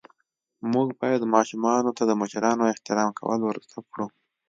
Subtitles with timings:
[0.71, 4.05] موږ باید ماشومانو ته د مشرانو احترام کول ور زده ڪړو.